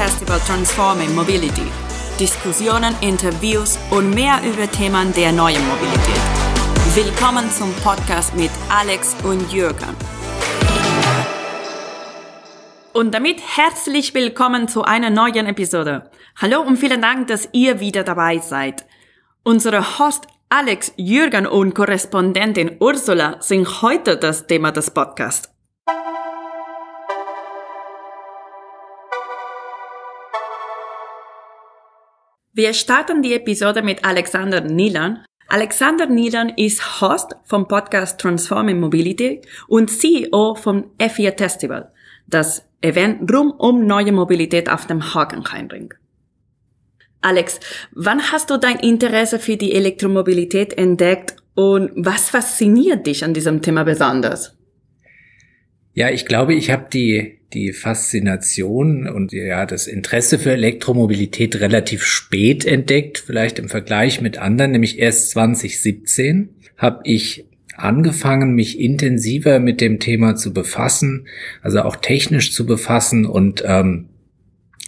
[0.00, 1.70] Festival Transforming Mobility.
[2.18, 6.22] Diskussionen, Interviews und mehr über Themen der neuen Mobilität.
[6.94, 9.94] Willkommen zum Podcast mit Alex und Jürgen.
[12.94, 16.10] Und damit herzlich willkommen zu einer neuen Episode.
[16.40, 18.86] Hallo und vielen Dank, dass ihr wieder dabei seid.
[19.42, 25.50] Unsere Host Alex, Jürgen und Korrespondentin Ursula sind heute das Thema des Podcasts.
[32.52, 35.24] Wir starten die Episode mit Alexander Nilan.
[35.46, 41.92] Alexander Nilan ist Host vom Podcast Transforming Mobility und CEO vom F4 Festival,
[42.26, 45.94] das Event rund um neue Mobilität auf dem Hagenheimring.
[47.20, 47.60] Alex,
[47.92, 53.62] wann hast du dein Interesse für die Elektromobilität entdeckt und was fasziniert dich an diesem
[53.62, 54.58] Thema besonders?
[55.94, 62.04] Ja, ich glaube, ich habe die die Faszination und ja das Interesse für Elektromobilität relativ
[62.04, 67.44] spät entdeckt, vielleicht im Vergleich mit anderen, nämlich erst 2017 habe ich
[67.76, 71.26] angefangen, mich intensiver mit dem Thema zu befassen,
[71.62, 74.10] also auch technisch zu befassen und ähm,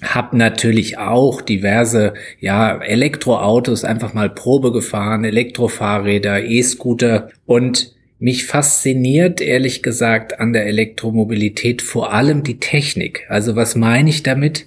[0.03, 9.41] habe natürlich auch diverse ja Elektroautos einfach mal Probe gefahren, Elektrofahrräder, E-Scooter und mich fasziniert
[9.41, 13.27] ehrlich gesagt an der Elektromobilität vor allem die Technik.
[13.29, 14.65] Also was meine ich damit?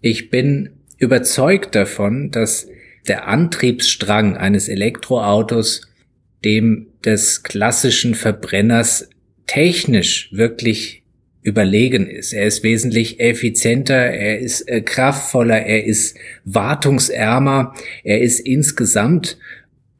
[0.00, 2.68] Ich bin überzeugt davon, dass
[3.08, 5.88] der Antriebsstrang eines Elektroautos
[6.44, 9.10] dem des klassischen Verbrenners
[9.48, 11.02] technisch wirklich
[11.42, 12.32] überlegen ist.
[12.32, 19.36] Er ist wesentlich effizienter, er ist äh, kraftvoller, er ist wartungsärmer, er ist insgesamt,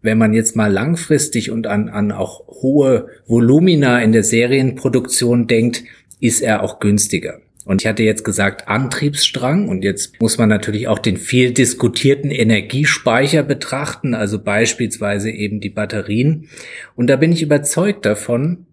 [0.05, 5.83] wenn man jetzt mal langfristig und an, an auch hohe Volumina in der Serienproduktion denkt,
[6.21, 7.41] ist er auch günstiger.
[7.65, 12.31] Und ich hatte jetzt gesagt Antriebsstrang und jetzt muss man natürlich auch den viel diskutierten
[12.31, 16.51] Energiespeicher betrachten, also beispielsweise eben die Batterien.
[16.95, 18.67] Und da bin ich überzeugt davon,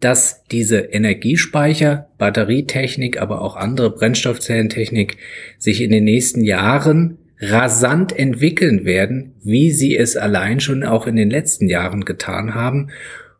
[0.00, 5.18] dass diese Energiespeicher, Batterietechnik, aber auch andere Brennstoffzellentechnik
[5.58, 11.16] sich in den nächsten Jahren rasant entwickeln werden, wie sie es allein schon auch in
[11.16, 12.90] den letzten Jahren getan haben.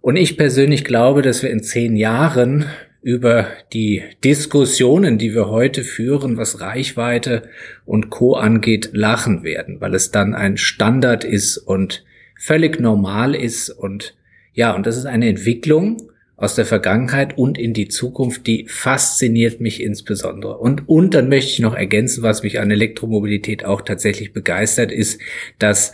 [0.01, 2.67] Und ich persönlich glaube, dass wir in zehn Jahren
[3.03, 7.45] über die Diskussionen, die wir heute führen, was Reichweite
[7.85, 12.05] und Co angeht, lachen werden, weil es dann ein Standard ist und
[12.39, 14.15] völlig normal ist und
[14.53, 19.61] ja, und das ist eine Entwicklung, aus der Vergangenheit und in die Zukunft, die fasziniert
[19.61, 20.57] mich insbesondere.
[20.57, 25.21] Und, und dann möchte ich noch ergänzen, was mich an Elektromobilität auch tatsächlich begeistert, ist,
[25.59, 25.93] dass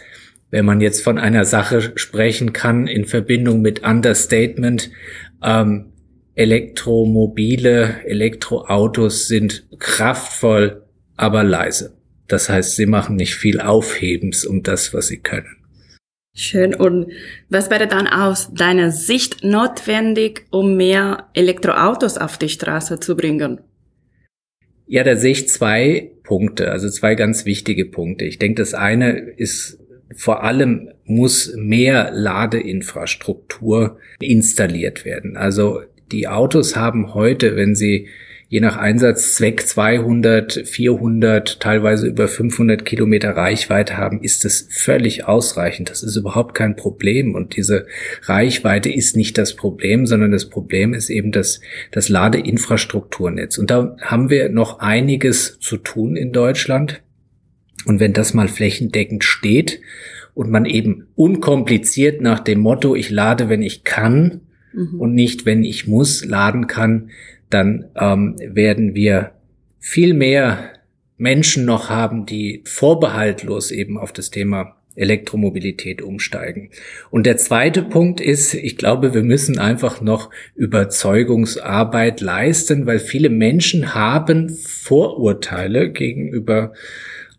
[0.51, 4.91] wenn man jetzt von einer Sache sprechen kann in Verbindung mit Understatement,
[5.43, 5.87] ähm,
[6.35, 10.83] Elektromobile, Elektroautos sind kraftvoll,
[11.17, 11.97] aber leise.
[12.29, 15.64] Das heißt, sie machen nicht viel Aufhebens um das, was sie können.
[16.37, 16.75] Schön.
[16.75, 17.13] Und
[17.49, 23.61] was wäre dann aus deiner Sicht notwendig, um mehr Elektroautos auf die Straße zu bringen?
[24.87, 28.25] Ja, da sehe ich zwei Punkte, also zwei ganz wichtige Punkte.
[28.25, 29.79] Ich denke, das eine ist
[30.15, 35.37] vor allem muss mehr Ladeinfrastruktur installiert werden.
[35.37, 38.09] Also die Autos haben heute, wenn sie
[38.49, 45.91] je nach Einsatzzweck 200, 400, teilweise über 500 Kilometer Reichweite haben, ist das völlig ausreichend.
[45.91, 47.35] Das ist überhaupt kein Problem.
[47.35, 47.87] Und diese
[48.23, 51.61] Reichweite ist nicht das Problem, sondern das Problem ist eben das,
[51.91, 53.59] das Ladeinfrastrukturnetz.
[53.59, 57.03] Und da haben wir noch einiges zu tun in Deutschland.
[57.87, 59.81] Und wenn das mal flächendeckend steht
[60.35, 64.41] und man eben unkompliziert nach dem Motto, ich lade, wenn ich kann,
[64.75, 65.01] mhm.
[65.01, 67.11] und nicht, wenn ich muss, laden kann,
[67.55, 69.31] dann ähm, werden wir
[69.79, 70.71] viel mehr
[71.17, 76.71] Menschen noch haben, die vorbehaltlos eben auf das Thema Elektromobilität umsteigen.
[77.11, 83.29] Und der zweite Punkt ist, ich glaube, wir müssen einfach noch Überzeugungsarbeit leisten, weil viele
[83.29, 86.73] Menschen haben Vorurteile gegenüber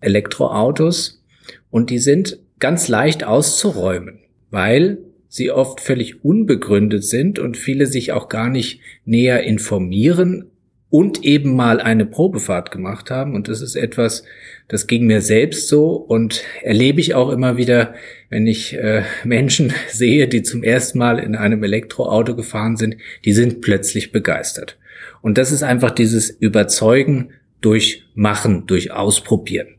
[0.01, 1.23] Elektroautos
[1.69, 4.19] und die sind ganz leicht auszuräumen,
[4.50, 4.97] weil
[5.35, 10.45] sie oft völlig unbegründet sind und viele sich auch gar nicht näher informieren
[10.89, 13.35] und eben mal eine Probefahrt gemacht haben.
[13.35, 14.23] Und das ist etwas,
[14.69, 17.95] das ging mir selbst so und erlebe ich auch immer wieder,
[18.29, 22.95] wenn ich äh, Menschen sehe, die zum ersten Mal in einem Elektroauto gefahren sind,
[23.25, 24.77] die sind plötzlich begeistert.
[25.21, 29.75] Und das ist einfach dieses Überzeugen durch Machen, durch Ausprobieren.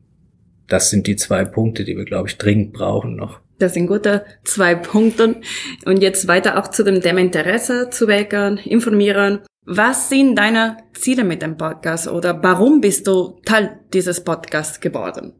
[0.68, 3.40] Das sind die zwei Punkte, die wir, glaube ich, dringend brauchen noch.
[3.58, 5.40] Das sind gute zwei Punkte.
[5.84, 9.40] Und jetzt weiter auch zu dem Thema Interesse zu wecken, informieren.
[9.64, 15.32] Was sind deine Ziele mit dem Podcast oder warum bist du Teil dieses Podcasts geworden?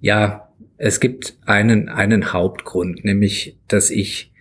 [0.00, 4.32] Ja, es gibt einen, einen Hauptgrund, nämlich, dass ich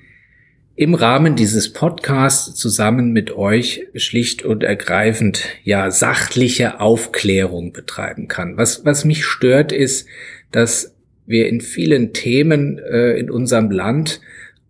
[0.76, 8.58] im Rahmen dieses Podcasts zusammen mit euch schlicht und ergreifend ja sachliche Aufklärung betreiben kann.
[8.58, 10.08] Was, was mich stört ist,
[10.52, 10.95] dass
[11.26, 14.22] wir in vielen Themen äh, in unserem Land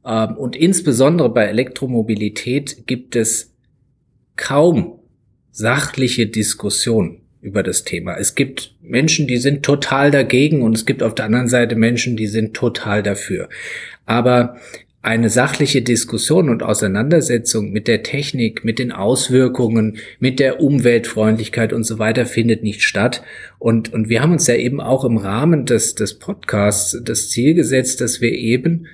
[0.03, 3.53] äh, und insbesondere bei Elektromobilität gibt es
[4.35, 4.99] kaum
[5.51, 8.17] sachliche Diskussion über das Thema.
[8.17, 12.17] Es gibt Menschen, die sind total dagegen und es gibt auf der anderen Seite Menschen,
[12.17, 13.49] die sind total dafür.
[14.05, 14.57] Aber
[15.05, 21.83] eine sachliche Diskussion und Auseinandersetzung mit der Technik, mit den Auswirkungen, mit der Umweltfreundlichkeit und
[21.83, 23.21] so weiter findet nicht statt.
[23.59, 27.53] Und, und wir haben uns ja eben auch im Rahmen des, des Podcasts das Ziel
[27.53, 28.87] gesetzt, dass wir eben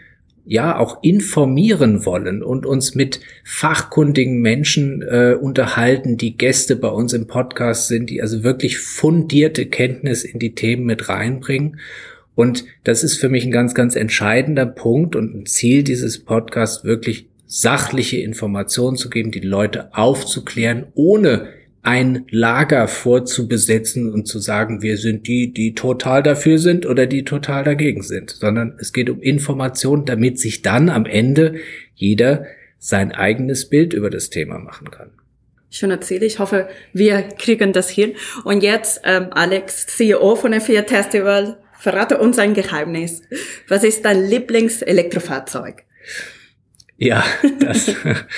[0.45, 7.13] ja auch informieren wollen und uns mit fachkundigen Menschen äh, unterhalten, die Gäste bei uns
[7.13, 11.79] im Podcast sind, die also wirklich fundierte Kenntnis in die Themen mit reinbringen.
[12.35, 16.83] Und das ist für mich ein ganz, ganz entscheidender Punkt und ein Ziel dieses Podcasts,
[16.83, 21.49] wirklich sachliche Informationen zu geben, die Leute aufzuklären, ohne
[21.83, 27.25] ein Lager vorzubesetzen und zu sagen, wir sind die, die total dafür sind oder die
[27.25, 31.55] total dagegen sind, sondern es geht um Information, damit sich dann am Ende
[31.95, 32.45] jeder
[32.77, 35.11] sein eigenes Bild über das Thema machen kann.
[35.69, 36.25] Schön erzähle.
[36.25, 38.13] Ich hoffe, wir kriegen das hin.
[38.43, 43.23] Und jetzt, ähm, Alex, CEO von der Fiat Festival, verrate uns ein Geheimnis.
[43.67, 45.83] Was ist dein Lieblingselektrofahrzeug?
[46.97, 47.23] Ja,
[47.59, 47.91] das,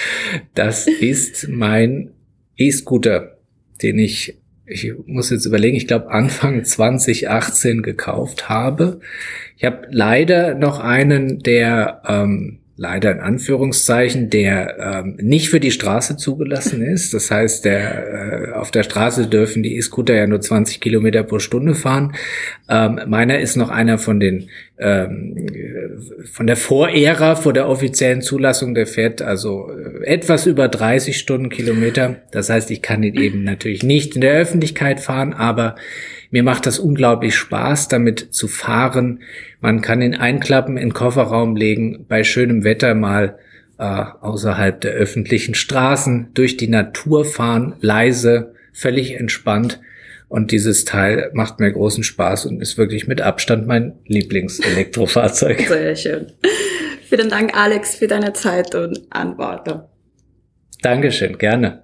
[0.56, 2.12] das ist mein
[2.56, 3.38] E-Scooter,
[3.82, 9.02] den ich, ich muss jetzt überlegen, ich glaube Anfang 2018 gekauft habe.
[9.58, 15.72] Ich habe leider noch einen, der ähm, leider in Anführungszeichen, der ähm, nicht für die
[15.72, 17.14] Straße zugelassen ist.
[17.14, 21.40] Das heißt, der, äh, auf der Straße dürfen die E-Scooter ja nur 20 Kilometer pro
[21.40, 22.14] Stunde fahren.
[22.70, 24.50] Ähm, meiner ist noch einer von den
[24.80, 25.48] ähm,
[26.32, 28.74] von der Vorära vor der offiziellen Zulassung.
[28.74, 32.18] Der fährt also äh, etwas über 30 Stundenkilometer.
[32.32, 35.76] Das heißt, ich kann ihn eben natürlich nicht in der Öffentlichkeit fahren, aber
[36.34, 39.20] mir macht das unglaublich Spaß, damit zu fahren.
[39.62, 43.38] Man kann ihn einklappen, in den Kofferraum legen, bei schönem Wetter mal
[43.78, 49.80] äh, außerhalb der öffentlichen Straßen durch die Natur fahren, leise, völlig entspannt.
[50.28, 55.60] Und dieses Teil macht mir großen Spaß und ist wirklich mit Abstand mein Lieblingselektrofahrzeug.
[55.68, 56.32] Sehr schön.
[57.08, 59.82] Vielen Dank, Alex, für deine Zeit und Antworten.
[60.82, 61.84] Dankeschön, gerne.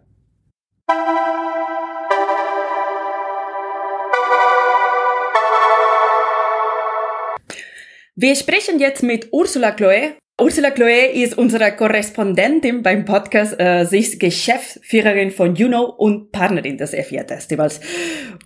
[8.22, 10.18] Wir sprechen jetzt mit Ursula Chloe.
[10.42, 13.58] Ursula Chloe ist unsere Korrespondentin beim Podcast.
[13.58, 17.80] Äh, sie ist Geschäftsführerin von Juno und Partnerin des F4 Festivals.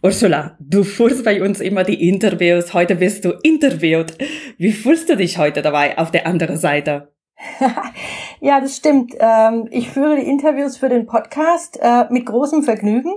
[0.03, 2.75] Ursula, du führst bei uns immer die Interviews.
[2.75, 4.15] Heute bist du interviewt.
[4.59, 7.11] Wie fühlst du dich heute dabei auf der anderen Seite?
[8.41, 9.15] ja, das stimmt.
[9.19, 13.11] Ähm, ich führe die Interviews für den Podcast äh, mit großem Vergnügen.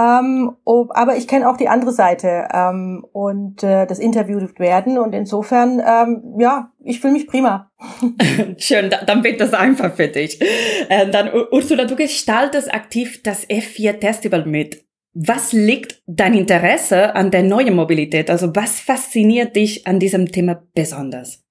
[0.00, 4.96] Ähm, ob, aber ich kenne auch die andere Seite ähm, und äh, das interviewt werden
[4.96, 7.70] und insofern, ähm, ja, ich fühle mich prima.
[8.56, 10.40] Schön, dann wird das einfach für dich.
[10.88, 14.86] Äh, dann Ursula, du gestaltest aktiv das F4 Festival mit.
[15.12, 18.30] Was liegt dein Interesse an der neuen Mobilität?
[18.30, 21.42] Also was fasziniert dich an diesem Thema besonders?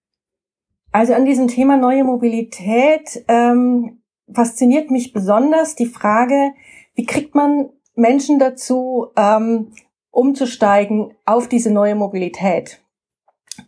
[0.92, 4.02] Also an diesem Thema neue Mobilität ähm,
[4.34, 6.54] fasziniert mich besonders die Frage,
[6.96, 9.72] wie kriegt man Menschen dazu, ähm,
[10.12, 12.82] umzusteigen auf diese neue Mobilität.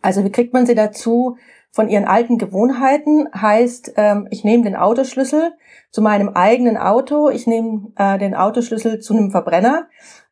[0.00, 1.36] Also wie kriegt man sie dazu
[1.70, 3.28] von ihren alten Gewohnheiten?
[3.34, 5.52] Heißt, ähm, ich nehme den Autoschlüssel
[5.90, 9.86] zu meinem eigenen Auto, ich nehme äh, den Autoschlüssel zu einem Verbrenner,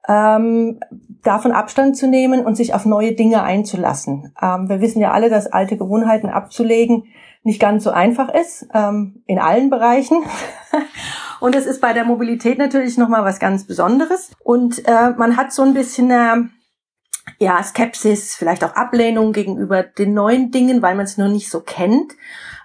[0.08, 0.80] ähm,
[1.22, 4.32] davon Abstand zu nehmen und sich auf neue Dinge einzulassen.
[4.40, 7.04] Ähm, wir wissen ja alle, dass alte Gewohnheiten abzulegen
[7.42, 10.22] nicht ganz so einfach ist, ähm, in allen Bereichen.
[11.40, 14.30] Und es ist bei der Mobilität natürlich nochmal was ganz Besonderes.
[14.44, 16.36] Und äh, man hat so ein bisschen äh,
[17.38, 21.60] ja, Skepsis, vielleicht auch Ablehnung gegenüber den neuen Dingen, weil man es noch nicht so
[21.60, 22.12] kennt.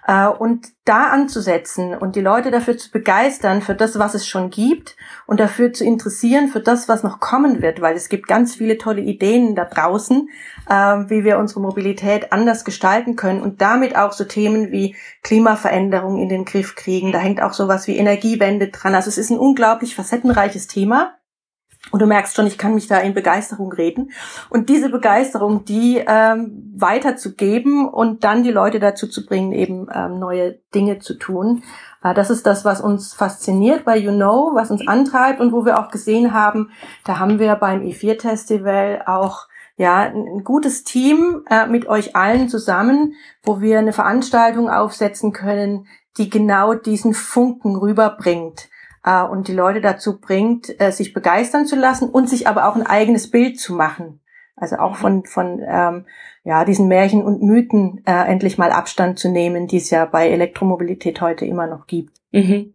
[0.06, 4.50] Äh, und da anzusetzen und die Leute dafür zu begeistern, für das, was es schon
[4.50, 4.96] gibt
[5.26, 8.78] und dafür zu interessieren, für das, was noch kommen wird, weil es gibt ganz viele
[8.78, 10.28] tolle Ideen da draußen,
[10.68, 16.18] äh, wie wir unsere Mobilität anders gestalten können und damit auch so Themen wie Klimaveränderung
[16.18, 17.10] in den Griff kriegen.
[17.10, 18.94] Da hängt auch sowas wie Energiewende dran.
[18.94, 21.14] Also es ist ein unglaublich facettenreiches Thema.
[21.92, 24.10] Und du merkst schon, ich kann mich da in Begeisterung reden.
[24.50, 30.18] Und diese Begeisterung, die ähm, weiterzugeben und dann die Leute dazu zu bringen, eben ähm,
[30.18, 31.62] neue Dinge zu tun.
[32.02, 35.64] Äh, das ist das, was uns fasziniert bei You Know, was uns antreibt und wo
[35.64, 36.70] wir auch gesehen haben,
[37.04, 43.14] da haben wir beim E4-Festival auch ja, ein gutes Team äh, mit euch allen zusammen,
[43.44, 48.70] wo wir eine Veranstaltung aufsetzen können, die genau diesen Funken rüberbringt
[49.06, 52.76] äh, und die Leute dazu bringt, äh, sich begeistern zu lassen und sich aber auch
[52.76, 54.20] ein eigenes Bild zu machen.
[54.56, 56.06] Also auch von, von ähm,
[56.44, 60.28] ja, diesen Märchen und Mythen äh, endlich mal Abstand zu nehmen, die es ja bei
[60.30, 62.12] Elektromobilität heute immer noch gibt.
[62.32, 62.72] Mhm.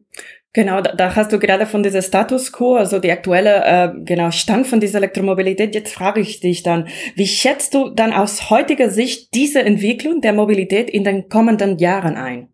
[0.54, 4.32] Genau, da, da hast du gerade von dieser Status quo, also die aktuelle äh, genau
[4.32, 5.74] Stand von dieser Elektromobilität.
[5.74, 10.34] Jetzt frage ich dich dann, wie schätzt du dann aus heutiger Sicht diese Entwicklung der
[10.34, 12.51] Mobilität in den kommenden Jahren ein?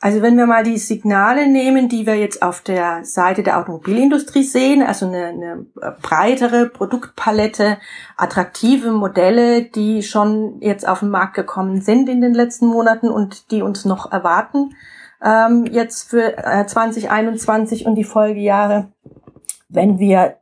[0.00, 4.44] Also wenn wir mal die Signale nehmen, die wir jetzt auf der Seite der Automobilindustrie
[4.44, 5.66] sehen, also eine, eine
[6.00, 7.78] breitere Produktpalette,
[8.16, 13.50] attraktive Modelle, die schon jetzt auf den Markt gekommen sind in den letzten Monaten und
[13.50, 14.76] die uns noch erwarten,
[15.20, 18.92] ähm, jetzt für äh, 2021 und die Folgejahre,
[19.68, 20.36] wenn wir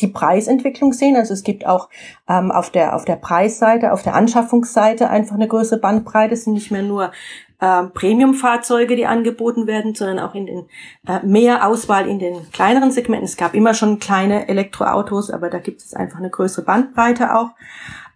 [0.00, 1.16] die Preisentwicklung sehen.
[1.16, 1.88] Also es gibt auch
[2.28, 6.34] ähm, auf der auf der Preisseite, auf der Anschaffungsseite einfach eine größere Bandbreite.
[6.34, 7.12] Es sind nicht mehr nur
[7.60, 10.68] ähm, Premium-Fahrzeuge, die angeboten werden, sondern auch in den
[11.06, 13.26] äh, mehr Auswahl in den kleineren Segmenten.
[13.26, 17.50] Es gab immer schon kleine Elektroautos, aber da gibt es einfach eine größere Bandbreite auch.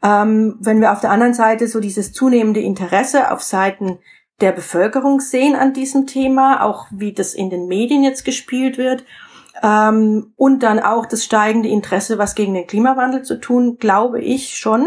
[0.03, 3.99] Ähm, wenn wir auf der anderen Seite so dieses zunehmende Interesse auf Seiten
[4.41, 9.05] der Bevölkerung sehen an diesem Thema, auch wie das in den Medien jetzt gespielt wird,
[9.63, 14.57] ähm, und dann auch das steigende Interesse, was gegen den Klimawandel zu tun, glaube ich
[14.59, 14.87] schon,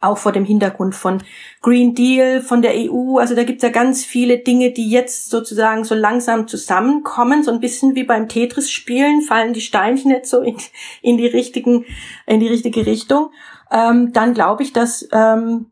[0.00, 1.22] auch vor dem Hintergrund von
[1.60, 3.18] Green Deal, von der EU.
[3.18, 7.60] Also da gibt's ja ganz viele Dinge, die jetzt sozusagen so langsam zusammenkommen, so ein
[7.60, 10.56] bisschen wie beim Tetris-Spielen, fallen die Steinchen jetzt so in,
[11.02, 11.84] in die richtigen,
[12.26, 13.30] in die richtige Richtung.
[13.70, 15.66] Ähm, dann glaube ich, dass ähm,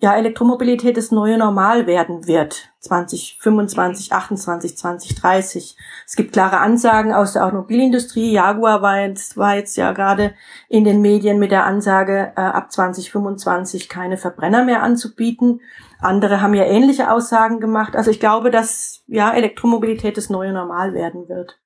[0.00, 2.70] ja, Elektromobilität das neue Normal werden wird.
[2.80, 5.76] 2025, 28, 2030.
[6.06, 8.32] Es gibt klare Ansagen aus der Automobilindustrie.
[8.32, 10.34] Jaguar war jetzt, war jetzt ja gerade
[10.70, 15.60] in den Medien mit der Ansage, äh, ab 2025 keine Verbrenner mehr anzubieten.
[16.00, 17.94] Andere haben ja ähnliche Aussagen gemacht.
[17.94, 21.58] Also ich glaube, dass ja Elektromobilität das neue Normal werden wird.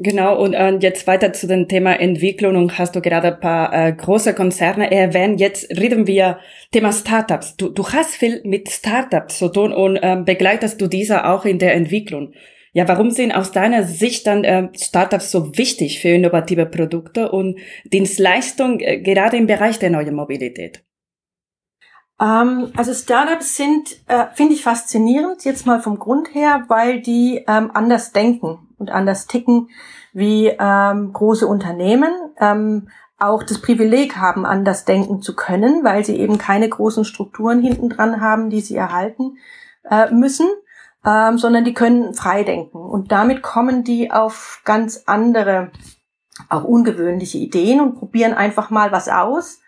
[0.00, 3.72] Genau, und äh, jetzt weiter zu dem Thema Entwicklung und hast du gerade ein paar
[3.72, 5.40] äh, große Konzerne erwähnt.
[5.40, 6.38] Jetzt reden wir
[6.70, 7.56] Thema Startups.
[7.56, 11.58] Du, du hast viel mit Startups zu tun und ähm, begleitest du diese auch in
[11.58, 12.32] der Entwicklung.
[12.72, 17.58] Ja, warum sind aus deiner Sicht dann äh, Startups so wichtig für innovative Produkte und
[17.84, 20.84] Dienstleistungen, äh, gerade im Bereich der neuen Mobilität?
[22.20, 27.44] Ähm, also Startups sind, äh, finde ich faszinierend, jetzt mal vom Grund her, weil die
[27.48, 29.68] ähm, anders denken und anders ticken
[30.12, 32.10] wie ähm, große Unternehmen.
[32.38, 37.60] Ähm, auch das Privileg haben, anders denken zu können, weil sie eben keine großen Strukturen
[37.60, 39.38] hinten dran haben, die sie erhalten
[39.90, 40.46] äh, müssen,
[41.04, 42.78] ähm, sondern die können frei denken.
[42.78, 45.72] Und damit kommen die auf ganz andere,
[46.48, 49.60] auch ungewöhnliche Ideen und probieren einfach mal was aus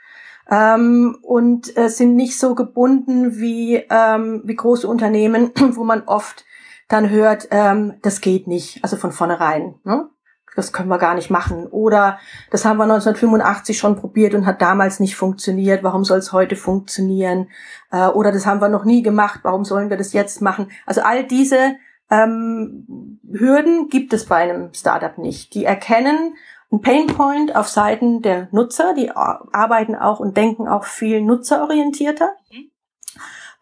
[0.49, 6.45] ähm, und äh, sind nicht so gebunden wie, ähm, wie große Unternehmen, wo man oft
[6.91, 9.77] dann hört, ähm, das geht nicht, also von vornherein.
[9.85, 10.11] Ne?
[10.57, 11.67] Das können wir gar nicht machen.
[11.69, 12.19] Oder
[12.51, 15.85] das haben wir 1985 schon probiert und hat damals nicht funktioniert.
[15.85, 17.49] Warum soll es heute funktionieren?
[17.93, 19.41] Äh, oder das haben wir noch nie gemacht.
[19.45, 20.71] Warum sollen wir das jetzt machen?
[20.85, 21.77] Also all diese
[22.11, 25.55] ähm, Hürden gibt es bei einem Startup nicht.
[25.55, 26.35] Die erkennen
[26.73, 32.70] ein Painpoint auf Seiten der Nutzer, die arbeiten auch und denken auch viel nutzerorientierter, mhm.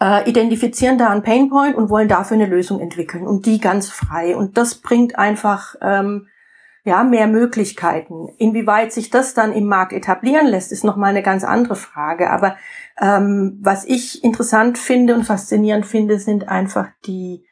[0.00, 4.36] Äh, identifizieren da einen Painpoint und wollen dafür eine Lösung entwickeln und die ganz frei.
[4.36, 6.28] Und das bringt einfach ähm,
[6.84, 8.28] ja mehr Möglichkeiten.
[8.38, 12.30] Inwieweit sich das dann im Markt etablieren lässt, ist nochmal eine ganz andere Frage.
[12.30, 12.56] Aber
[13.00, 17.44] ähm, was ich interessant finde und faszinierend finde, sind einfach die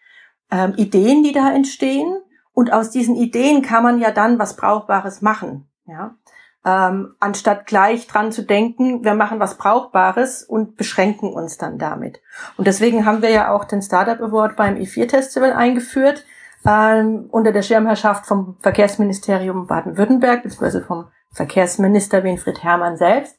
[0.50, 2.17] ähm, Ideen, die da entstehen
[2.57, 6.17] und aus diesen Ideen kann man ja dann was Brauchbares machen, ja.
[6.66, 12.20] Ähm, anstatt gleich dran zu denken, wir machen was Brauchbares und beschränken uns dann damit.
[12.56, 16.25] Und deswegen haben wir ja auch den Startup Award beim E4 Festival eingeführt,
[16.66, 23.38] ähm, unter der Schirmherrschaft vom Verkehrsministerium Baden-Württemberg, beziehungsweise vom Verkehrsminister Winfried Herrmann selbst,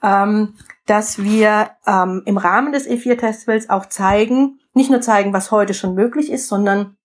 [0.00, 0.54] ähm,
[0.86, 5.74] dass wir ähm, im Rahmen des E4 Festivals auch zeigen, nicht nur zeigen, was heute
[5.74, 6.96] schon möglich ist, sondern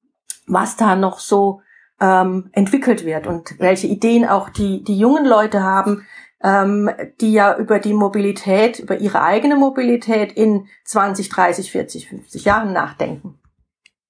[0.46, 1.62] was da noch so
[2.00, 6.06] ähm, entwickelt wird und welche Ideen auch die, die jungen Leute haben,
[6.44, 6.90] ähm,
[7.22, 12.74] die ja über die Mobilität, über ihre eigene Mobilität in 20, 30, 40, 50 Jahren
[12.74, 13.40] nachdenken.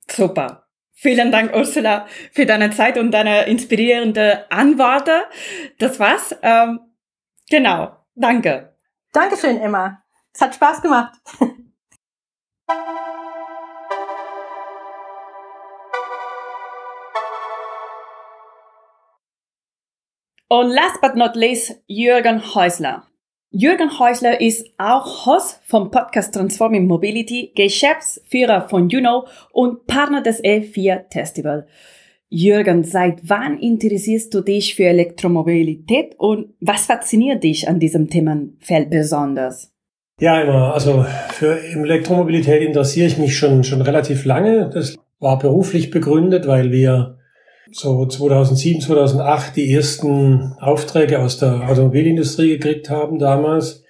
[0.10, 0.68] Super.
[0.92, 5.22] Vielen Dank, Ursula, für deine Zeit und deine inspirierende Antworten.
[5.78, 6.36] Das war's.
[6.42, 6.80] Ähm,
[7.50, 7.98] genau.
[8.16, 8.76] Danke.
[9.12, 10.02] Dankeschön, Emma.
[10.34, 11.14] Es hat Spaß gemacht.
[20.54, 23.08] Und last but not least, Jürgen Häusler.
[23.50, 30.44] Jürgen Häusler ist auch Host vom Podcast Transforming Mobility, Geschäftsführer von Juno und Partner des
[30.44, 31.66] E4 Festival.
[32.30, 38.92] Jürgen, seit wann interessierst du dich für Elektromobilität und was fasziniert dich an diesem Themenfeld
[38.92, 39.72] besonders?
[40.20, 40.76] Ja, immer.
[40.76, 44.70] Also für Elektromobilität interessiere ich mich schon, schon relativ lange.
[44.72, 47.18] Das war beruflich begründet, weil wir
[47.74, 53.84] so 2007, 2008 die ersten Aufträge aus der Automobilindustrie gekriegt haben damals.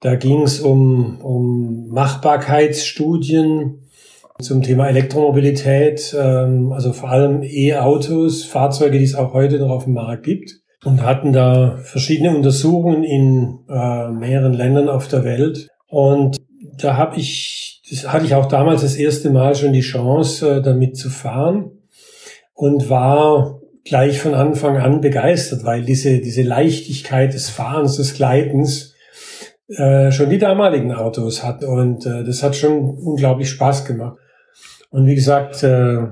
[0.00, 3.82] Da ging es um, um Machbarkeitsstudien
[4.40, 9.84] zum Thema Elektromobilität, ähm, also vor allem E-Autos, Fahrzeuge, die es auch heute noch auf
[9.84, 10.58] dem Markt gibt.
[10.84, 15.68] Und hatten da verschiedene Untersuchungen in äh, mehreren Ländern auf der Welt.
[15.86, 16.38] Und
[16.78, 20.62] da habe ich, das hatte ich auch damals das erste Mal schon die Chance, äh,
[20.62, 21.81] damit zu fahren
[22.62, 28.94] und war gleich von Anfang an begeistert, weil diese, diese Leichtigkeit des Fahrens, des Gleitens
[29.66, 31.64] äh, schon die damaligen Autos hat.
[31.64, 34.16] Und äh, das hat schon unglaublich Spaß gemacht.
[34.90, 36.06] Und wie gesagt, äh,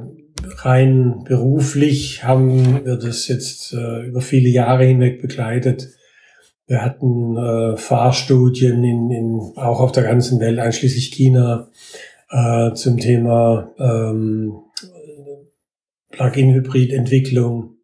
[0.56, 5.86] rein beruflich haben wir das jetzt äh, über viele Jahre hinweg begleitet.
[6.66, 11.68] Wir hatten äh, Fahrstudien in, in, auch auf der ganzen Welt, einschließlich China,
[12.28, 14.64] äh, zum Thema ähm,
[16.10, 17.76] Plug-in-Hybrid-Entwicklung.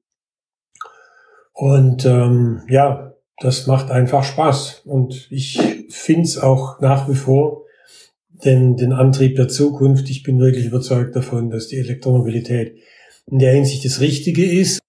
[1.52, 4.82] Und ähm, ja, das macht einfach Spaß.
[4.84, 7.64] Und ich finde es auch nach wie vor
[8.44, 10.10] den, den Antrieb der Zukunft.
[10.10, 12.78] Ich bin wirklich überzeugt davon, dass die Elektromobilität
[13.26, 14.80] in der Hinsicht das Richtige ist.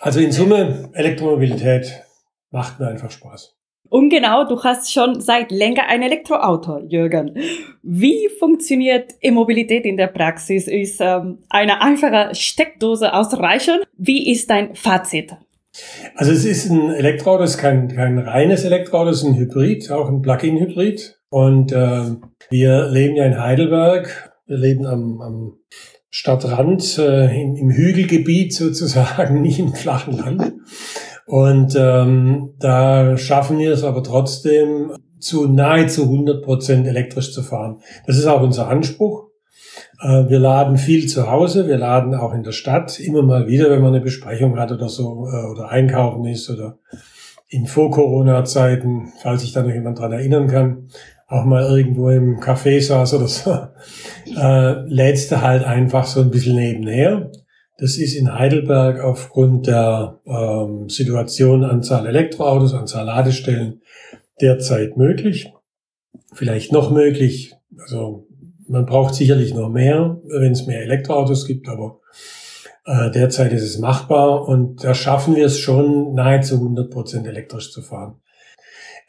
[0.00, 2.04] Also in Summe, Elektromobilität
[2.50, 3.57] macht mir einfach Spaß.
[3.90, 7.34] Und genau, du hast schon seit länger ein Elektroauto, Jürgen.
[7.82, 10.68] Wie funktioniert E-Mobilität in der Praxis?
[10.68, 13.84] Ist ähm, eine einfache Steckdose ausreichend?
[13.96, 15.34] Wie ist dein Fazit?
[16.14, 19.90] Also es ist ein Elektroauto, es ist kein, kein reines Elektroauto, es ist ein Hybrid,
[19.90, 21.18] auch ein Plug-in-Hybrid.
[21.30, 22.16] Und äh,
[22.50, 25.58] wir leben ja in Heidelberg, wir leben am, am
[26.10, 30.54] Stadtrand, äh, im, im Hügelgebiet sozusagen, nicht im flachen Land.
[31.28, 37.80] Und ähm, da schaffen wir es aber trotzdem, zu nahezu 100 Prozent elektrisch zu fahren.
[38.06, 39.26] Das ist auch unser Anspruch.
[40.00, 43.70] Äh, wir laden viel zu Hause, wir laden auch in der Stadt immer mal wieder,
[43.70, 46.78] wenn man eine Besprechung hat oder so äh, oder einkaufen ist oder
[47.48, 50.88] in Vor-Corona-Zeiten, falls sich da noch jemand dran erinnern kann,
[51.26, 53.50] auch mal irgendwo im Café saß oder so,
[54.40, 57.30] äh, lädst du halt einfach so ein bisschen nebenher.
[57.80, 63.82] Das ist in Heidelberg aufgrund der ähm, Situation Anzahl Elektroautos, Anzahl Ladestellen
[64.40, 65.52] derzeit möglich.
[66.34, 67.54] Vielleicht noch möglich.
[67.78, 68.26] Also
[68.66, 72.00] man braucht sicherlich noch mehr, wenn es mehr Elektroautos gibt, aber
[72.84, 77.70] äh, derzeit ist es machbar und da schaffen wir es schon nahezu 100 Prozent elektrisch
[77.70, 78.16] zu fahren.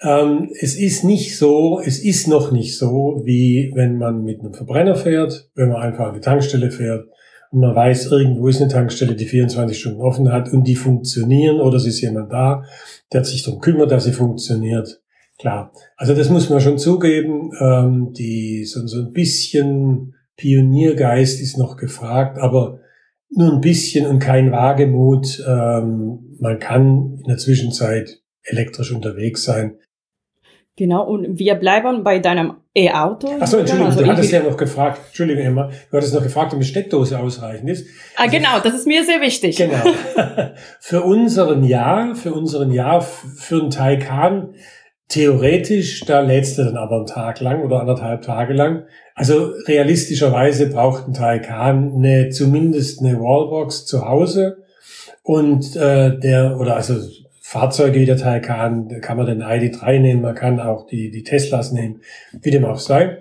[0.02, 4.54] Ähm, es ist nicht so, es ist noch nicht so, wie wenn man mit einem
[4.54, 7.08] Verbrenner fährt, wenn man einfach an die Tankstelle fährt
[7.52, 11.60] und man weiß, irgendwo ist eine Tankstelle, die 24 Stunden offen hat und die funktionieren
[11.60, 12.64] oder es ist jemand da,
[13.12, 15.02] der sich darum kümmert, dass sie funktioniert.
[15.40, 17.52] Klar, also das muss man schon zugeben.
[17.60, 22.80] Ähm, die, so, so ein bisschen Pioniergeist ist noch gefragt, aber
[23.30, 25.44] nur ein bisschen und kein Wagemut.
[25.48, 29.78] Ähm, man kann in der Zwischenzeit elektrisch unterwegs sein.
[30.80, 33.28] Genau, und wir bleiben bei deinem E-Auto.
[33.38, 36.60] Achso, Entschuldigung, also du hattest ja noch gefragt, Entschuldigung Emma, du hattest noch gefragt, ob
[36.62, 37.86] die Steckdose ausreichend ist.
[38.16, 39.58] Ah, also, genau, das ist mir sehr wichtig.
[39.58, 39.76] Genau.
[40.80, 44.54] für unseren Jahr, für unseren Jahr, für einen Taycan,
[45.10, 48.86] theoretisch, da lädst du dann aber einen Tag lang oder anderthalb Tage lang.
[49.16, 54.64] Also realistischerweise braucht ein Taycan eine, zumindest eine Wallbox zu Hause
[55.24, 56.96] und äh, der, oder also
[57.50, 61.24] Fahrzeuge wie der Taycan, da kann man den ID3 nehmen, man kann auch die, die
[61.24, 62.02] Teslas nehmen,
[62.44, 63.18] wie dem auch sei.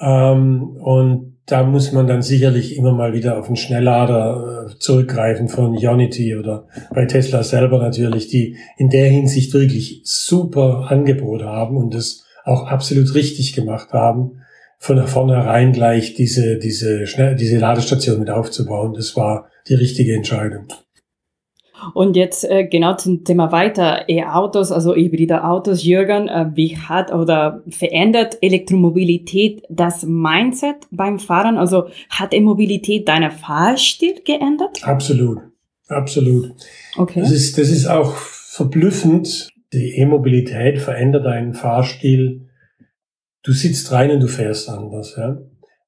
[0.00, 5.48] Ähm, und da muss man dann sicherlich immer mal wieder auf einen Schnelllader äh, zurückgreifen
[5.48, 11.76] von Ionity oder bei Tesla selber natürlich, die in der Hinsicht wirklich super Angebot haben
[11.76, 14.40] und das auch absolut richtig gemacht haben,
[14.78, 18.94] von vornherein gleich diese, diese, Schnell diese Ladestation mit aufzubauen.
[18.94, 20.66] Das war die richtige Entscheidung.
[21.94, 25.84] Und jetzt äh, genau zum Thema weiter E-Autos, also hybride Autos.
[25.84, 31.56] Jürgen, äh, wie hat oder verändert Elektromobilität das Mindset beim Fahren?
[31.56, 34.82] Also hat E-Mobilität deinen Fahrstil geändert?
[34.82, 35.38] Absolut,
[35.88, 36.52] absolut.
[36.96, 37.20] Okay.
[37.20, 39.48] Das ist, das ist auch verblüffend.
[39.72, 42.48] Die E-Mobilität verändert deinen Fahrstil.
[43.42, 45.14] Du sitzt rein und du fährst anders.
[45.16, 45.38] Ja?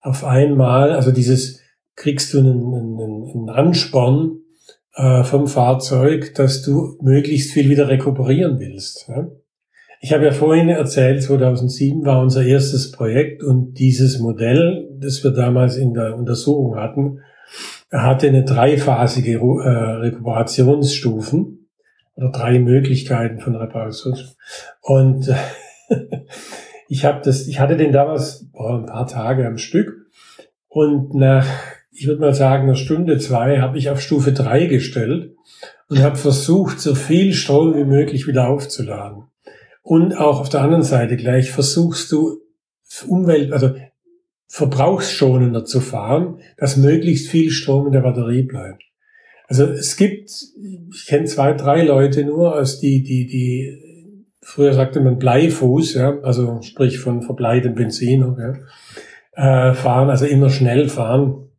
[0.00, 1.61] Auf einmal, also dieses,
[1.96, 4.39] kriegst du einen, einen, einen Ansporn,
[5.00, 9.10] äh, vom Fahrzeug, dass du möglichst viel wieder rekuperieren willst.
[10.02, 15.30] Ich habe ja vorhin erzählt, 2007 war unser erstes Projekt und dieses Modell, das wir
[15.30, 17.20] damals in der Untersuchung hatten,
[17.90, 21.68] hatte eine dreiphasige äh, Rekuperationsstufen
[22.14, 24.36] oder drei Möglichkeiten von Reparationsstufen.
[24.82, 25.34] Und
[26.88, 29.94] ich habe das, ich hatte den damals oh, ein paar Tage am Stück
[30.68, 31.46] und nach
[32.00, 35.36] ich würde mal sagen, eine Stunde, zwei habe ich auf Stufe drei gestellt
[35.90, 39.24] und habe versucht, so viel Strom wie möglich wieder aufzuladen.
[39.82, 42.40] Und auch auf der anderen Seite gleich versuchst du
[43.06, 43.74] Umwelt, also
[44.48, 48.82] verbrauchsschonender zu fahren, dass möglichst viel Strom in der Batterie bleibt.
[49.46, 50.30] Also es gibt,
[50.94, 56.18] ich kenne zwei, drei Leute nur, als die, die, die, früher sagte man Bleifuß, ja,
[56.22, 61.49] also sprich von verbleitem Benzin, ja, äh, fahren, also immer schnell fahren.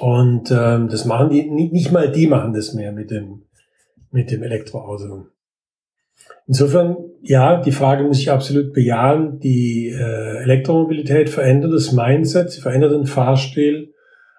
[0.00, 3.42] Und ähm, das machen die, nicht mal die machen das mehr mit dem,
[4.10, 5.26] mit dem Elektroauto.
[6.46, 9.40] Insofern, ja, die Frage muss ich absolut bejahen.
[9.40, 13.94] Die äh, Elektromobilität verändert das Mindset, sie verändert den Fahrstil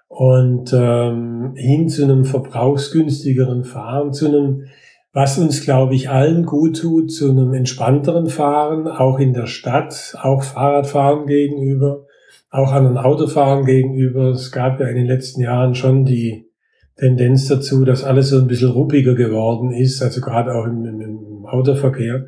[0.08, 4.66] und ähm, hin zu einem verbrauchsgünstigeren Fahren, zu einem,
[5.14, 10.16] was uns, glaube ich, allen gut tut, zu einem entspannteren Fahren, auch in der Stadt,
[10.22, 12.05] auch Fahrradfahren gegenüber
[12.50, 14.30] auch anderen Autofahrern gegenüber.
[14.30, 16.50] Es gab ja in den letzten Jahren schon die
[16.98, 21.02] Tendenz dazu, dass alles so ein bisschen ruppiger geworden ist, also gerade auch im, im,
[21.02, 22.28] im Autoverkehr.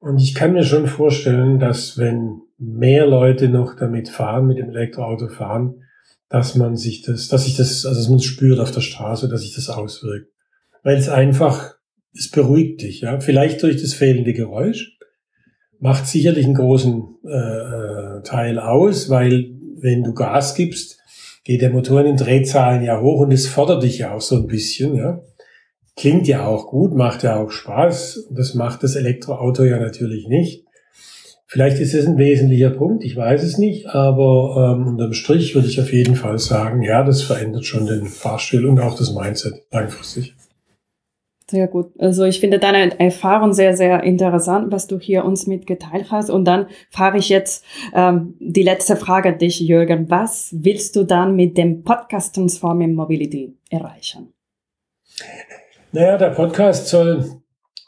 [0.00, 4.70] Und ich kann mir schon vorstellen, dass wenn mehr Leute noch damit fahren, mit dem
[4.70, 5.82] Elektroauto fahren,
[6.28, 9.28] dass man sich das, dass sich das, also dass man es spürt auf der Straße,
[9.28, 10.30] dass sich das auswirkt.
[10.82, 11.74] Weil es einfach,
[12.12, 13.20] es beruhigt dich, ja.
[13.20, 14.93] Vielleicht durch das fehlende Geräusch,
[15.84, 20.98] macht sicherlich einen großen äh, äh, Teil aus, weil wenn du Gas gibst,
[21.44, 24.36] geht der Motor in den Drehzahlen ja hoch und es fordert dich ja auch so
[24.36, 24.96] ein bisschen.
[24.96, 25.20] Ja.
[25.94, 28.28] Klingt ja auch gut, macht ja auch Spaß.
[28.30, 30.64] Das macht das Elektroauto ja natürlich nicht.
[31.46, 35.68] Vielleicht ist es ein wesentlicher Punkt, ich weiß es nicht, aber ähm, unterm Strich würde
[35.68, 39.52] ich auf jeden Fall sagen, ja, das verändert schon den Fahrstil und auch das Mindset
[39.70, 40.34] langfristig.
[41.50, 41.92] Sehr gut.
[41.98, 46.30] Also ich finde deine Erfahrung sehr, sehr interessant, was du hier uns mitgeteilt hast.
[46.30, 50.08] Und dann frage ich jetzt ähm, die letzte Frage an dich, Jürgen.
[50.08, 54.32] Was willst du dann mit dem Podcast Transforming Mobility erreichen?
[55.92, 57.42] Naja, der Podcast soll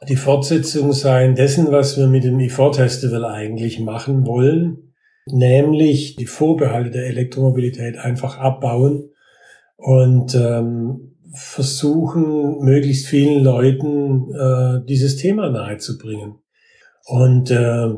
[0.07, 4.93] die Fortsetzung sein dessen, was wir mit dem e4-Festival eigentlich machen wollen,
[5.27, 9.11] nämlich die Vorbehalte der Elektromobilität einfach abbauen
[9.77, 16.37] und ähm, versuchen, möglichst vielen Leuten äh, dieses Thema nahezubringen.
[17.05, 17.89] Und äh,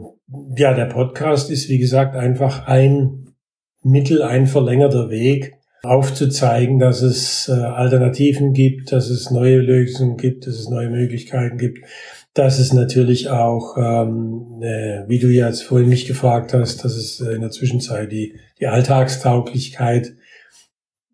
[0.57, 3.35] ja, der Podcast ist, wie gesagt, einfach ein
[3.83, 10.47] Mittel, ein verlängerter Weg, aufzuzeigen, dass es äh, Alternativen gibt, dass es neue Lösungen gibt,
[10.47, 11.87] dass es neue Möglichkeiten gibt,
[12.35, 17.21] dass es natürlich auch, ähm, äh, wie du jetzt vorhin mich gefragt hast, dass es
[17.21, 20.15] äh, in der Zwischenzeit die, die Alltagstauglichkeit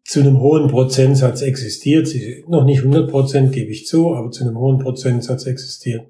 [0.05, 2.07] zu einem hohen Prozentsatz existiert.
[2.07, 6.07] Sie, noch nicht 100 Prozent, gebe ich zu, aber zu einem hohen Prozentsatz existiert.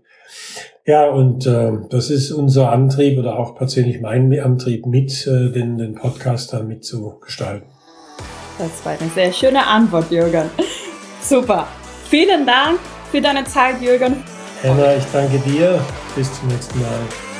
[0.86, 5.78] Ja, und äh, das ist unser Antrieb oder auch persönlich mein Antrieb, mit äh, den,
[5.78, 7.68] den Podcast da mitzugestalten.
[8.58, 10.50] Das war eine sehr schöne Antwort, Jürgen.
[11.22, 11.66] Super.
[12.08, 12.78] Vielen Dank
[13.10, 14.16] für deine Zeit, Jürgen.
[14.62, 15.80] Anna, ich danke dir.
[16.14, 17.33] Bis zum nächsten Mal.